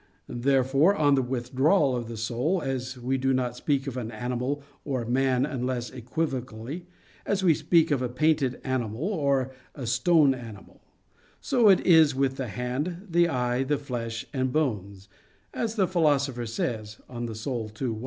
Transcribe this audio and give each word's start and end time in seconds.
Therefore, 0.27 0.95
on 0.95 1.13
the 1.13 1.21
withdrawal 1.21 1.95
of 1.95 2.07
the 2.07 2.17
soul, 2.17 2.59
as 2.63 2.97
we 2.97 3.19
do 3.19 3.33
not 3.33 3.55
speak 3.55 3.85
of 3.85 3.97
an 3.97 4.09
animal 4.09 4.63
or 4.83 5.03
a 5.03 5.07
man 5.07 5.45
unless 5.45 5.91
equivocally, 5.91 6.87
as 7.23 7.43
we 7.43 7.53
speak 7.53 7.91
of 7.91 8.01
a 8.01 8.09
painted 8.09 8.59
animal 8.63 9.03
or 9.03 9.51
a 9.75 9.85
stone 9.85 10.33
animal; 10.33 10.81
so 11.39 11.69
is 11.69 12.13
it 12.13 12.17
with 12.17 12.37
the 12.37 12.47
hand, 12.47 13.09
the 13.11 13.27
eye, 13.29 13.61
the 13.61 13.77
flesh 13.77 14.25
and 14.33 14.51
bones, 14.51 15.07
as 15.53 15.75
the 15.75 15.87
Philosopher 15.87 16.47
says 16.47 16.95
(De 17.07 17.13
Anima 17.13 17.33
ii, 17.79 17.87
1). 17.89 17.99